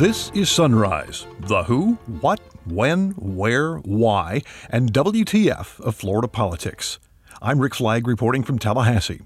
[0.00, 4.40] This is Sunrise, the who, what, when, where, why,
[4.70, 6.98] and WTF of Florida politics.
[7.42, 9.20] I'm Rick Flagg reporting from Tallahassee.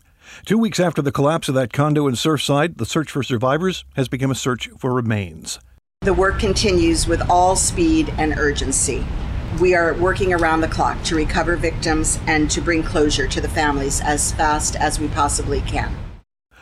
[0.44, 4.08] Two weeks after the collapse of that condo in Surfside, the search for survivors has
[4.08, 5.60] become a search for remains.
[6.00, 9.06] The work continues with all speed and urgency.
[9.60, 13.48] We are working around the clock to recover victims and to bring closure to the
[13.48, 15.94] families as fast as we possibly can.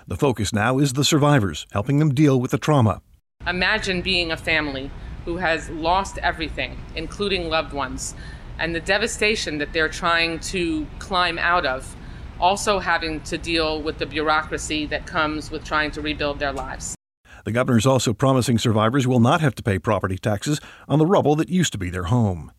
[0.07, 3.01] The focus now is the survivors, helping them deal with the trauma.
[3.47, 4.91] Imagine being a family
[5.25, 8.15] who has lost everything, including loved ones,
[8.59, 11.97] and the devastation that they're trying to climb out of,
[12.41, 16.95] also having to deal with the bureaucracy that comes with trying to rebuild their lives.
[17.45, 21.07] The governor is also promising survivors will not have to pay property taxes on the
[21.07, 22.53] rubble that used to be their home.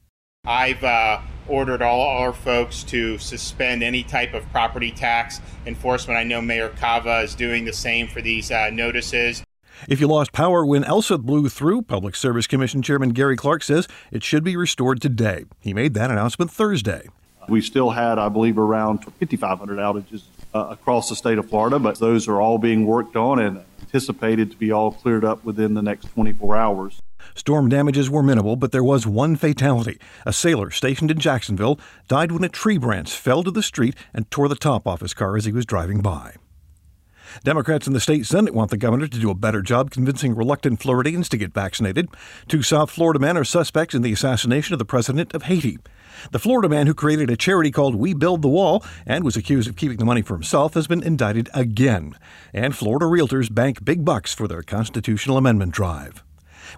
[0.45, 6.19] I've uh, ordered all our folks to suspend any type of property tax enforcement.
[6.19, 9.41] I know Mayor Cava is doing the same for these uh, notices.
[9.87, 13.87] If you lost power when Elsa blew through, Public Service Commission Chairman Gary Clark says
[14.11, 15.45] it should be restored today.
[15.59, 17.09] He made that announcement Thursday.
[17.49, 21.99] We still had, I believe, around 5,500 outages uh, across the state of Florida, but
[21.99, 25.81] those are all being worked on and anticipated to be all cleared up within the
[25.81, 27.01] next 24 hours.
[27.35, 29.99] Storm damages were minimal, but there was one fatality.
[30.25, 34.29] A sailor stationed in Jacksonville died when a tree branch fell to the street and
[34.29, 36.35] tore the top off his car as he was driving by.
[37.43, 40.81] Democrats in the state Senate want the governor to do a better job convincing reluctant
[40.81, 42.09] Floridians to get vaccinated.
[42.47, 45.77] Two South Florida men are suspects in the assassination of the president of Haiti.
[46.31, 49.67] The Florida man who created a charity called We Build the Wall and was accused
[49.67, 52.15] of keeping the money for himself has been indicted again.
[52.53, 56.23] And Florida realtors bank big bucks for their constitutional amendment drive.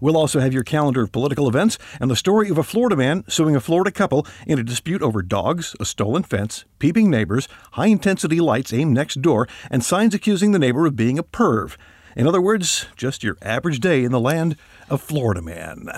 [0.02, 3.24] We'll also have your calendar of political events and the story of a Florida man
[3.28, 7.88] suing a Florida couple in a dispute over dogs, a stolen fence, peeping neighbors, high
[7.88, 11.78] intensity lights aimed next door, and signs accusing the neighbor of being a perv.
[12.16, 14.56] In other words, just your average day in the land
[14.90, 15.90] of Florida man.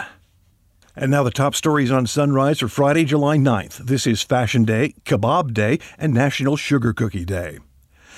[0.95, 3.77] And now the top stories on Sunrise for Friday, July 9th.
[3.77, 7.59] This is Fashion Day, Kebab Day, and National Sugar Cookie Day.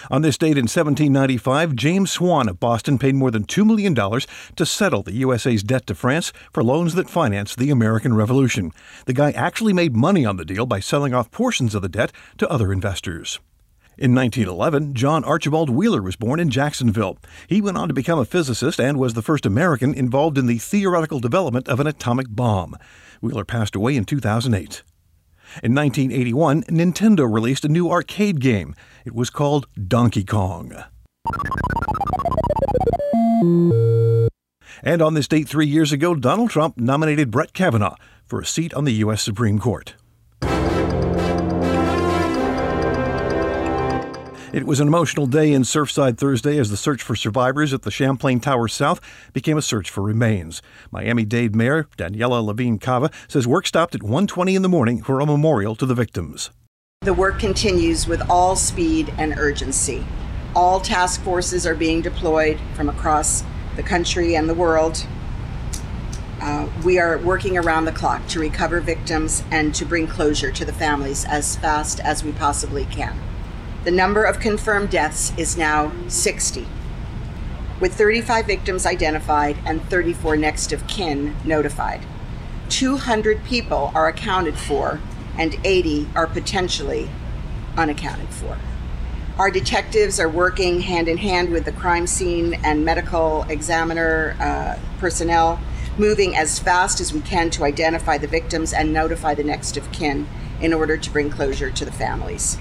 [0.10, 4.66] On this date in 1795, James Swan of Boston paid more than $2 million to
[4.66, 8.72] settle the USA's debt to France for loans that financed the American Revolution.
[9.06, 12.12] The guy actually made money on the deal by selling off portions of the debt
[12.38, 13.40] to other investors.
[13.98, 17.18] In 1911, John Archibald Wheeler was born in Jacksonville.
[17.48, 20.58] He went on to become a physicist and was the first American involved in the
[20.58, 22.78] theoretical development of an atomic bomb.
[23.20, 24.84] Wheeler passed away in 2008.
[25.64, 28.76] In 1981, Nintendo released a new arcade game.
[29.06, 30.84] It was called Donkey Kong.
[34.84, 37.96] And on this date three years ago, Donald Trump nominated Brett Kavanaugh
[38.26, 39.22] for a seat on the U.S.
[39.22, 39.96] Supreme Court.
[44.52, 47.92] It was an emotional day in Surfside Thursday as the search for survivors at the
[47.92, 49.00] Champlain Tower South
[49.32, 50.64] became a search for remains.
[50.90, 55.26] Miami-Dade Mayor Daniella Levine Cava says work stopped at 1:20 in the morning for a
[55.28, 56.50] memorial to the victims.
[57.02, 60.04] The work continues with all speed and urgency.
[60.56, 63.44] All task forces are being deployed from across
[63.76, 65.06] the country and the world.
[66.42, 70.66] Uh, we are working around the clock to recover victims and to bring closure to
[70.66, 73.16] the families as fast as we possibly can.
[73.86, 76.68] The number of confirmed deaths is now 60,
[77.80, 82.02] with 35 victims identified and 34 next of kin notified.
[82.68, 85.00] 200 people are accounted for,
[85.38, 87.10] and 80 are potentially
[87.78, 88.58] unaccounted for.
[89.38, 94.78] Our detectives are working hand in hand with the crime scene and medical examiner uh,
[95.00, 95.58] personnel,
[95.98, 99.90] moving as fast as we can to identify the victims and notify the next of
[99.94, 100.28] kin
[100.60, 102.58] in order to bring closure to the families.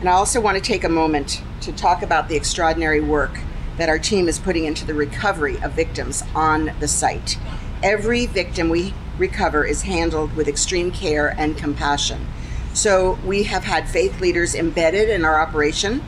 [0.00, 3.38] And I also want to take a moment to talk about the extraordinary work
[3.78, 7.38] that our team is putting into the recovery of victims on the site.
[7.82, 12.26] Every victim we recover is handled with extreme care and compassion.
[12.72, 16.02] So we have had faith leaders embedded in our operation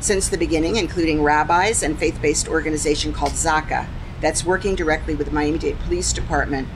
[0.00, 3.86] since the beginning, including rabbis and faith based organization called Zaka
[4.20, 6.68] that's working directly with the Miami Dade Police Department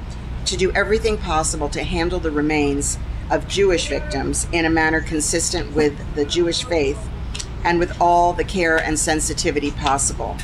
[0.47, 2.99] to do everything possible to handle the remains
[3.31, 6.99] of Jewish victims in a manner consistent with the Jewish faith
[7.65, 10.37] and with all the care and sensitivity possible.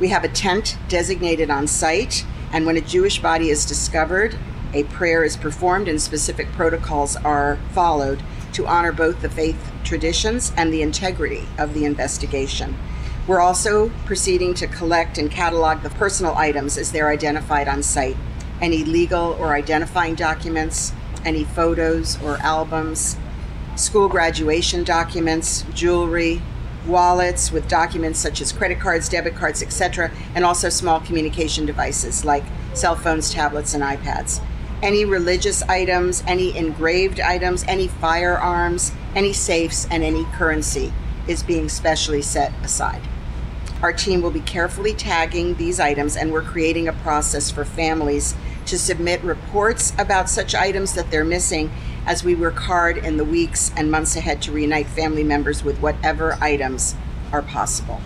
[0.00, 4.36] We have a tent designated on site, and when a Jewish body is discovered,
[4.72, 8.22] a prayer is performed and specific protocols are followed
[8.52, 12.76] to honor both the faith traditions and the integrity of the investigation.
[13.26, 18.16] We're also proceeding to collect and catalog the personal items as they're identified on site,
[18.60, 20.92] any legal or identifying documents,
[21.24, 23.16] any photos or albums,
[23.76, 26.42] school graduation documents, jewelry,
[26.86, 32.24] wallets with documents such as credit cards, debit cards, etc., and also small communication devices
[32.24, 32.44] like
[32.74, 34.40] cell phones, tablets, and iPads.
[34.82, 40.92] Any religious items, any engraved items, any firearms, any safes, and any currency
[41.26, 43.02] is being specially set aside.
[43.82, 48.34] Our team will be carefully tagging these items, and we're creating a process for families
[48.68, 51.70] to submit reports about such items that they're missing
[52.06, 55.78] as we work hard in the weeks and months ahead to reunite family members with
[55.80, 56.94] whatever items
[57.32, 58.00] are possible.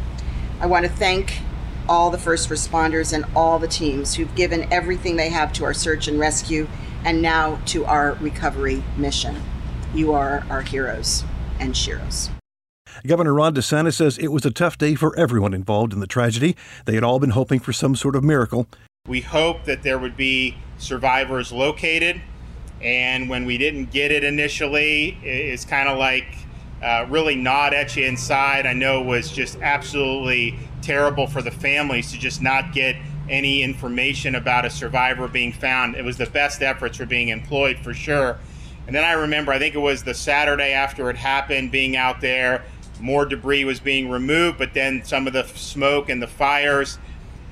[0.60, 1.40] I want to thank
[1.88, 5.74] all the first responders and all the teams who've given everything they have to our
[5.74, 6.68] search and rescue
[7.04, 9.40] and now to our recovery mission.
[9.94, 11.24] You are our heroes
[11.58, 12.30] and sheroes.
[13.06, 16.56] Governor Ron DeSantis says it was a tough day for everyone involved in the tragedy.
[16.84, 18.68] They had all been hoping for some sort of miracle.
[19.08, 22.20] We hoped that there would be survivors located,
[22.81, 26.37] and when we didn't get it initially, it's kind of like
[26.81, 28.64] uh, really gnawed at you inside.
[28.64, 32.94] I know it was just absolutely terrible for the families to just not get
[33.28, 35.96] any information about a survivor being found.
[35.96, 38.38] It was the best efforts were being employed for sure.
[38.87, 42.20] And then I remember, I think it was the Saturday after it happened, being out
[42.20, 42.62] there,
[43.00, 47.00] more debris was being removed, but then some of the smoke and the fires.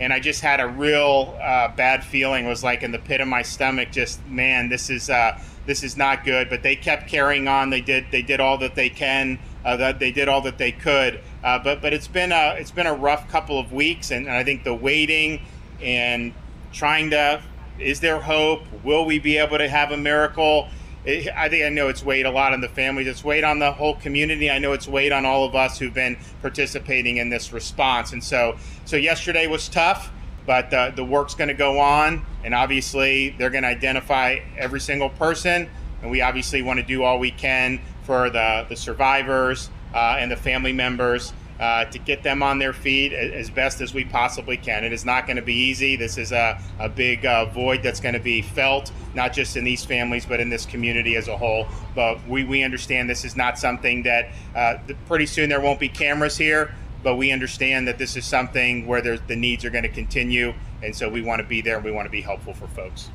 [0.01, 2.47] And I just had a real uh, bad feeling.
[2.47, 3.93] It was like in the pit of my stomach.
[3.93, 6.49] Just man, this is uh, this is not good.
[6.49, 7.71] But they kept carrying on.
[7.71, 9.39] They did they did all that they can.
[9.63, 11.21] Uh, that they did all that they could.
[11.45, 14.35] Uh, but but it's been a it's been a rough couple of weeks, and, and
[14.35, 15.43] I think the waiting
[15.83, 16.33] and
[16.73, 17.43] trying to
[17.79, 18.63] is there hope?
[18.85, 20.69] Will we be able to have a miracle?
[21.05, 23.07] It, I think I know it's weighed a lot on the families.
[23.07, 24.51] It's weighed on the whole community.
[24.51, 28.13] I know it's weighed on all of us who've been participating in this response.
[28.13, 30.11] And so, so yesterday was tough,
[30.47, 34.81] but uh, the work's going to go on, and obviously they're going to identify every
[34.81, 35.69] single person,
[36.03, 40.31] and we obviously want to do all we can for the the survivors uh, and
[40.31, 44.57] the family members uh, to get them on their feet as best as we possibly
[44.57, 44.83] can.
[44.83, 45.95] It is not going to be easy.
[45.95, 49.65] This is a, a big uh, void that's going to be felt, not just in
[49.65, 51.69] these families, but in this community as a whole.
[51.95, 55.91] But we, we understand this is not something that uh, pretty soon there won't be
[55.91, 59.91] cameras here, but we understand that this is something where the needs are going to
[59.91, 60.55] continue.
[60.83, 63.11] And so we want to be there and we want to be helpful for folks.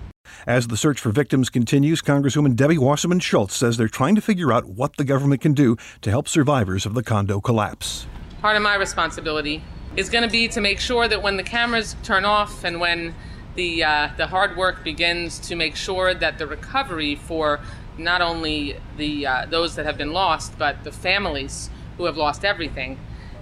[0.45, 4.53] As the search for victims continues, Congresswoman Debbie Wasserman Schultz says they're trying to figure
[4.53, 8.05] out what the government can do to help survivors of the condo collapse
[8.45, 9.59] part of my responsibility
[9.95, 13.15] is going to be to make sure that when the cameras turn off and when
[13.55, 17.59] the uh, the hard work begins to make sure that the recovery for
[17.97, 22.45] not only the uh, those that have been lost but the families who have lost
[22.45, 22.99] everything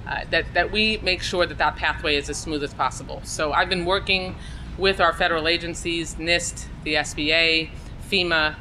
[0.08, 3.20] uh, that that we make sure that that pathway is as smooth as possible.
[3.26, 4.38] So I've been working
[4.78, 7.70] with our federal agencies, NIST, the SBA,
[8.10, 8.56] FEMA,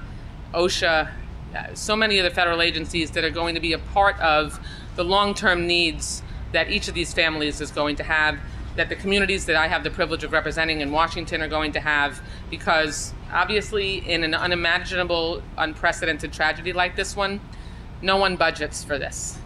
[0.52, 1.08] OSHA,
[1.54, 4.58] uh, so many of the federal agencies that are going to be a part of
[4.96, 6.22] the long-term needs
[6.52, 8.38] that each of these families is going to have,
[8.76, 11.80] that the communities that I have the privilege of representing in Washington are going to
[11.80, 17.40] have, because obviously, in an unimaginable, unprecedented tragedy like this one,
[18.00, 19.38] no one budgets for this.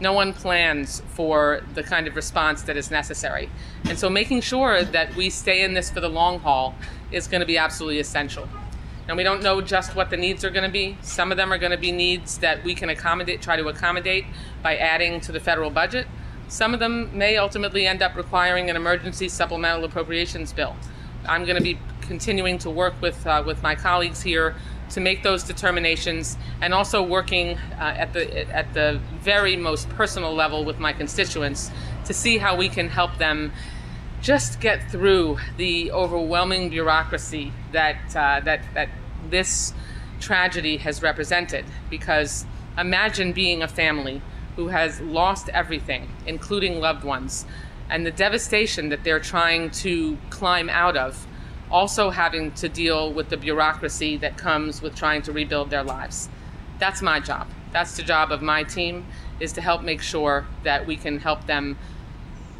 [0.00, 3.50] No one plans for the kind of response that is necessary.
[3.84, 6.74] And so, making sure that we stay in this for the long haul
[7.12, 8.48] is going to be absolutely essential.
[9.08, 10.96] And we don't know just what the needs are going to be.
[11.02, 14.24] Some of them are going to be needs that we can accommodate, try to accommodate
[14.62, 16.06] by adding to the federal budget.
[16.50, 20.74] Some of them may ultimately end up requiring an emergency supplemental appropriations bill.
[21.28, 24.56] I'm going to be continuing to work with uh, with my colleagues here
[24.90, 30.34] to make those determinations, and also working uh, at the at the very most personal
[30.34, 31.70] level with my constituents
[32.06, 33.52] to see how we can help them
[34.20, 38.88] just get through the overwhelming bureaucracy that uh, that that
[39.30, 39.72] this
[40.18, 41.64] tragedy has represented.
[41.88, 42.44] Because
[42.76, 44.20] imagine being a family
[44.60, 47.46] who has lost everything, including loved ones,
[47.88, 51.26] and the devastation that they're trying to climb out of,
[51.70, 56.28] also having to deal with the bureaucracy that comes with trying to rebuild their lives.
[56.78, 57.48] That's my job.
[57.72, 59.06] That's the job of my team
[59.40, 61.78] is to help make sure that we can help them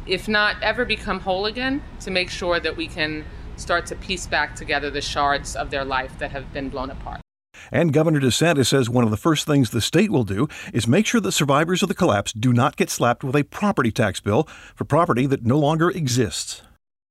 [0.07, 3.25] if not ever become whole again, to make sure that we can
[3.57, 7.20] start to piece back together the shards of their life that have been blown apart.
[7.71, 11.05] And Governor DeSantis says one of the first things the state will do is make
[11.05, 14.43] sure that survivors of the collapse do not get slapped with a property tax bill
[14.75, 16.63] for property that no longer exists.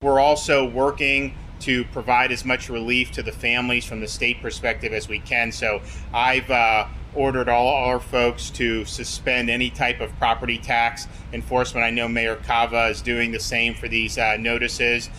[0.03, 4.93] We're also working to provide as much relief to the families from the state perspective
[4.93, 5.53] as we can.
[5.53, 11.85] So I've uh, ordered all our folks to suspend any type of property tax enforcement.
[11.85, 15.11] I know Mayor Cava is doing the same for these uh, notices.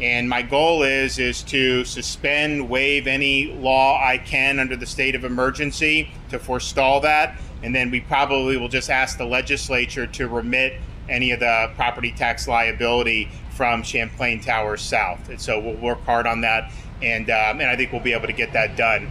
[0.00, 5.14] And my goal is is to suspend, waive any law I can under the state
[5.14, 7.36] of emergency to forestall that.
[7.62, 12.12] And then we probably will just ask the legislature to remit any of the property
[12.12, 15.28] tax liability from Champlain Towers south.
[15.28, 16.70] And so we'll work hard on that,
[17.02, 19.10] and um, and I think we'll be able to get that done.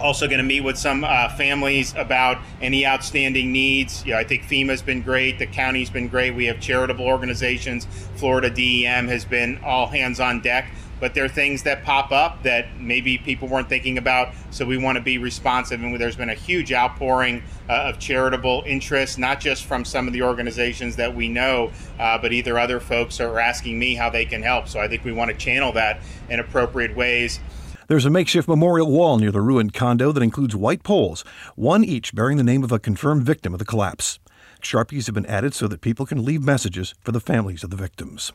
[0.00, 4.04] Also, going to meet with some uh, families about any outstanding needs.
[4.04, 5.38] You know, I think FEMA's been great.
[5.38, 6.34] The county's been great.
[6.34, 7.86] We have charitable organizations.
[8.16, 10.70] Florida DEM has been all hands on deck
[11.04, 14.32] but there are things that pop up that maybe people weren't thinking about.
[14.50, 15.82] So we want to be responsive.
[15.82, 20.12] And there's been a huge outpouring uh, of charitable interest, not just from some of
[20.12, 24.24] the organizations that we know, uh, but either other folks are asking me how they
[24.24, 24.68] can help.
[24.68, 27.40] So I think we want to channel that in appropriate ways.
[27.86, 31.22] There's a makeshift memorial wall near the ruined condo that includes white poles,
[31.54, 34.18] one each bearing the name of a confirmed victim of the collapse.
[34.62, 37.76] Sharpies have been added so that people can leave messages for the families of the
[37.76, 38.32] victims.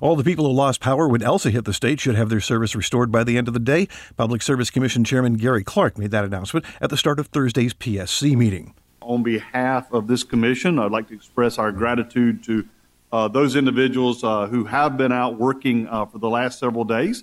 [0.00, 2.74] All the people who lost power when Elsa hit the state should have their service
[2.74, 3.86] restored by the end of the day.
[4.16, 8.34] Public Service Commission Chairman Gary Clark made that announcement at the start of Thursday's PSC
[8.34, 8.74] meeting.
[9.00, 12.66] On behalf of this commission, I'd like to express our gratitude to
[13.12, 17.22] uh, those individuals uh, who have been out working uh, for the last several days.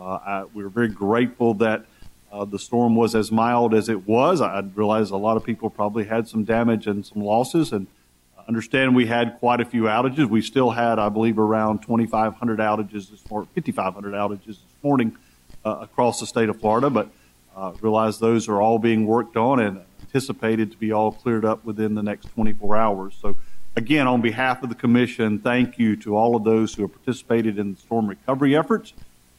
[0.00, 1.84] Uh, I, we're very grateful that
[2.32, 4.40] uh, the storm was as mild as it was.
[4.40, 7.86] I realize a lot of people probably had some damage and some losses, and
[8.38, 10.26] I understand we had quite a few outages.
[10.26, 15.18] We still had, I believe, around 2,500 outages this morning, 5,500 outages this morning
[15.66, 17.10] uh, across the state of Florida, but
[17.54, 21.62] uh, realize those are all being worked on and anticipated to be all cleared up
[21.66, 23.18] within the next 24 hours.
[23.20, 23.36] So,
[23.76, 27.58] again, on behalf of the commission, thank you to all of those who have participated
[27.58, 28.94] in the storm recovery efforts.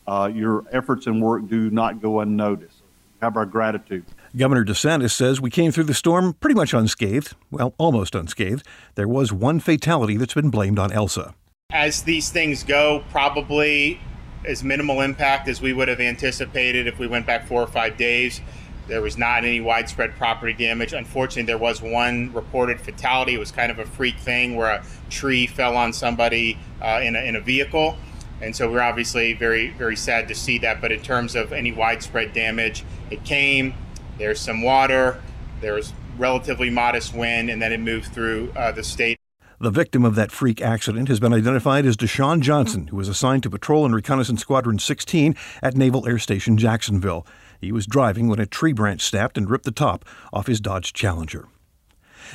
[0.07, 2.81] Uh, your efforts and work do not go unnoticed.
[3.21, 4.03] Have our gratitude.
[4.35, 7.35] Governor DeSantis says we came through the storm pretty much unscathed.
[7.51, 8.65] Well, almost unscathed.
[8.95, 11.35] There was one fatality that's been blamed on Elsa.
[11.71, 13.99] As these things go, probably
[14.45, 17.97] as minimal impact as we would have anticipated if we went back four or five
[17.97, 18.41] days.
[18.87, 20.91] There was not any widespread property damage.
[20.93, 23.35] Unfortunately, there was one reported fatality.
[23.35, 27.15] It was kind of a freak thing where a tree fell on somebody uh, in,
[27.15, 27.95] a, in a vehicle.
[28.41, 30.81] And so we're obviously very, very sad to see that.
[30.81, 33.73] But in terms of any widespread damage, it came.
[34.17, 35.21] There's some water,
[35.61, 39.17] there's relatively modest wind, and then it moved through uh, the state.
[39.59, 43.43] The victim of that freak accident has been identified as Deshaun Johnson, who was assigned
[43.43, 47.27] to Patrol and Reconnaissance Squadron 16 at Naval Air Station Jacksonville.
[47.59, 50.93] He was driving when a tree branch snapped and ripped the top off his Dodge
[50.93, 51.47] Challenger.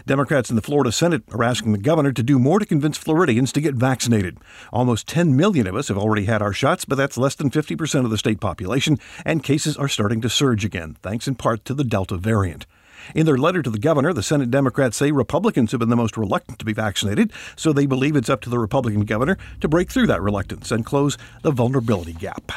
[0.04, 3.52] Democrats in the Florida Senate are asking the governor to do more to convince Floridians
[3.52, 4.38] to get vaccinated.
[4.72, 8.04] Almost 10 million of us have already had our shots, but that's less than 50%
[8.04, 11.74] of the state population, and cases are starting to surge again, thanks in part to
[11.74, 12.66] the Delta variant.
[13.14, 16.16] In their letter to the governor, the Senate Democrats say Republicans have been the most
[16.16, 19.90] reluctant to be vaccinated, so they believe it's up to the Republican governor to break
[19.90, 22.52] through that reluctance and close the vulnerability gap.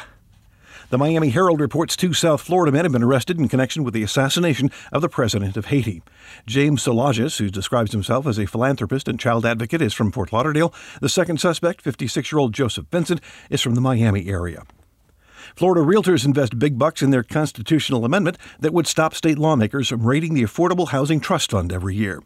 [0.90, 4.02] The Miami Herald reports two South Florida men have been arrested in connection with the
[4.02, 6.02] assassination of the president of Haiti.
[6.46, 10.74] James Solages, who describes himself as a philanthropist and child advocate, is from Fort Lauderdale.
[11.00, 13.20] The second suspect, 56 year old Joseph Vincent,
[13.50, 14.64] is from the Miami area.
[15.54, 20.04] Florida realtors invest big bucks in their constitutional amendment that would stop state lawmakers from
[20.04, 22.20] raiding the Affordable Housing Trust Fund every year.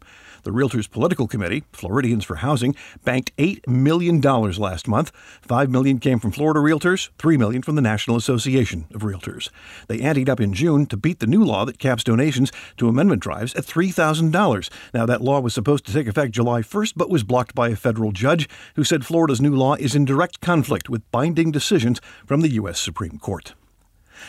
[0.44, 5.10] The Realtors Political Committee, Floridians for Housing, banked $8 million last month.
[5.40, 9.48] 5 million came from Florida Realtors, 3 million from the National Association of Realtors.
[9.88, 13.22] They anteed up in June to beat the new law that caps donations to amendment
[13.22, 14.70] drives at $3,000.
[14.92, 17.76] Now, that law was supposed to take effect July 1st, but was blocked by a
[17.76, 18.46] federal judge
[18.76, 22.78] who said Florida's new law is in direct conflict with binding decisions from the U.S.
[22.78, 23.54] Supreme Court.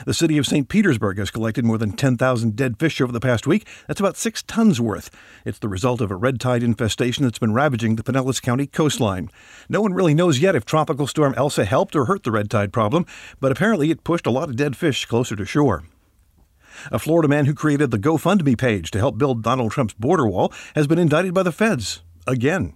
[0.05, 0.67] The city of St.
[0.67, 3.67] Petersburg has collected more than 10,000 dead fish over the past week.
[3.87, 5.09] That's about six tons worth.
[5.45, 9.29] It's the result of a red tide infestation that's been ravaging the Pinellas County coastline.
[9.69, 12.73] No one really knows yet if Tropical Storm Elsa helped or hurt the red tide
[12.73, 13.05] problem,
[13.39, 15.83] but apparently it pushed a lot of dead fish closer to shore.
[16.91, 20.51] A Florida man who created the GoFundMe page to help build Donald Trump's border wall
[20.75, 22.01] has been indicted by the feds.
[22.27, 22.73] Again.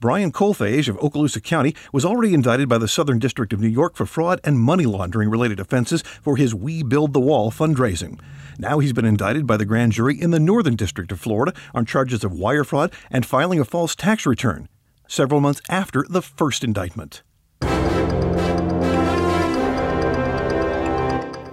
[0.00, 3.96] Brian Kolfage of Okaloosa County was already indicted by the Southern District of New York
[3.96, 8.20] for fraud and money laundering related offenses for his We Build the Wall fundraising.
[8.58, 11.86] Now he's been indicted by the grand jury in the Northern District of Florida on
[11.86, 14.68] charges of wire fraud and filing a false tax return,
[15.08, 17.22] several months after the first indictment.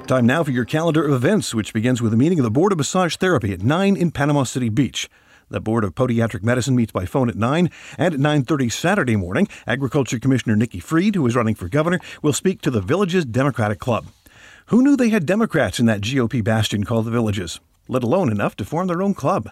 [0.08, 2.72] Time now for your calendar of events, which begins with a meeting of the Board
[2.72, 5.10] of Massage Therapy at 9 in Panama City Beach.
[5.50, 9.48] The Board of Podiatric Medicine meets by phone at 9, and at 9.30 Saturday morning,
[9.66, 13.80] Agriculture Commissioner Nikki Fried, who is running for governor, will speak to the Villages Democratic
[13.80, 14.08] Club.
[14.68, 18.58] Who knew they had Democrats in that GOP bastion called the Villages, let alone enough
[18.58, 19.50] to form their own club?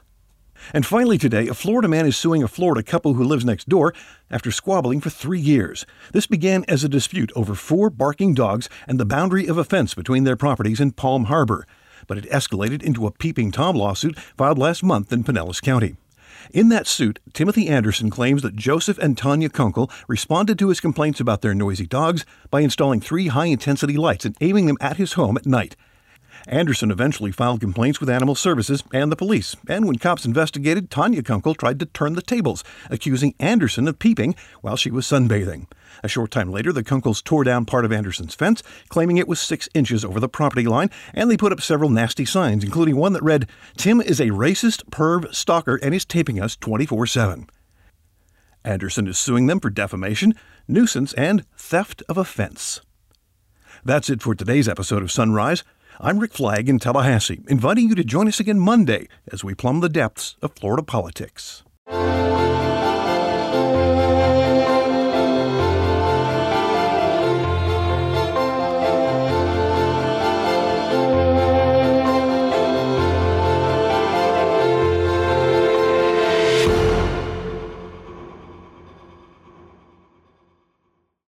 [0.73, 3.93] And finally today, a Florida man is suing a Florida couple who lives next door
[4.29, 5.85] after squabbling for three years.
[6.11, 9.93] This began as a dispute over four barking dogs and the boundary of a fence
[9.93, 11.65] between their properties in Palm Harbor
[12.07, 15.95] but it escalated into a peeping Tom lawsuit filed last month in Pinellas County.
[16.51, 21.19] In that suit, Timothy Anderson claims that Joseph and Tanya Kunkel responded to his complaints
[21.19, 25.13] about their noisy dogs by installing three high intensity lights and aiming them at his
[25.13, 25.75] home at night.
[26.47, 31.23] Anderson eventually filed complaints with Animal Services and the police, and when cops investigated, Tanya
[31.23, 35.65] Kunkel tried to turn the tables, accusing Anderson of peeping while she was sunbathing.
[36.03, 39.39] A short time later, the Kunkels tore down part of Anderson's fence, claiming it was
[39.39, 43.13] six inches over the property line, and they put up several nasty signs, including one
[43.13, 47.47] that read, Tim is a racist, perv, stalker, and is taping us 24 7.
[48.63, 50.33] Anderson is suing them for defamation,
[50.67, 52.81] nuisance, and theft of a fence.
[53.83, 55.63] That's it for today's episode of Sunrise.
[55.99, 59.79] I'm Rick Flagg in Tallahassee, inviting you to join us again Monday as we plumb
[59.79, 61.63] the depths of Florida politics.